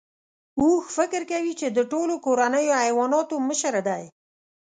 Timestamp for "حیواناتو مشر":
2.81-3.73